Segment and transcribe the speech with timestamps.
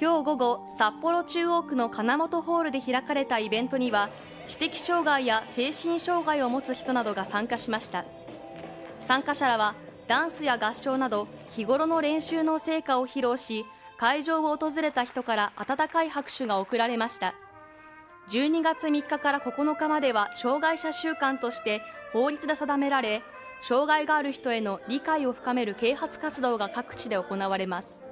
[0.00, 4.08] 今日午後札幌中央区の金本ホールで開かれたイベントには
[4.46, 8.04] 知的障害や精神障害を持つ人などが参加しました。
[9.00, 9.74] 参加者らは
[10.06, 13.66] ダンスや合唱など日頃の練習の成果を披露し
[13.98, 17.34] 会場を訪れた人から温かい拍手が送られました。
[18.30, 23.22] 12月3日から9日までは障害者週間として法律で定められ
[23.60, 28.07] 障害がある人への理解を深める啓発活動が各地で行われます。